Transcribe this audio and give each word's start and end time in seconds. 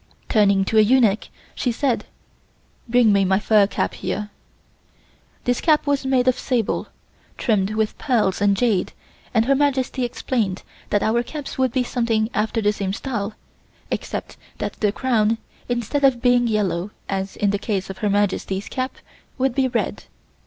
Turning 0.29 0.65
to 0.65 0.79
a 0.79 0.81
eunuch 0.81 1.27
she 1.53 1.71
said: 1.71 2.05
"Bring 2.89 3.13
my 3.13 3.37
fur 3.37 3.67
cap 3.67 3.93
here." 3.93 4.31
This 5.43 5.61
cap 5.61 5.85
was 5.85 6.07
made 6.07 6.27
of 6.27 6.39
sable, 6.39 6.87
trimmed 7.37 7.75
with 7.75 7.99
pearls 7.99 8.41
and 8.41 8.57
jade 8.57 8.93
and 9.31 9.45
Her 9.45 9.53
Majesty 9.53 10.03
explained 10.03 10.63
that 10.89 11.03
our 11.03 11.21
caps 11.21 11.59
would 11.59 11.71
be 11.71 11.83
something 11.83 12.31
after 12.33 12.61
the 12.63 12.73
same 12.73 12.93
style 12.93 13.35
except 13.91 14.37
that 14.57 14.73
the 14.79 14.91
crown, 14.91 15.37
instead 15.69 16.03
of 16.03 16.19
being 16.19 16.47
yellow 16.47 16.89
as 17.07 17.35
in 17.35 17.51
the 17.51 17.59
case 17.59 17.91
of 17.91 17.99
Her 17.99 18.09
Majesty's 18.09 18.67
cap, 18.69 18.95
would 19.37 19.53
be 19.53 19.67
red. 19.67 20.05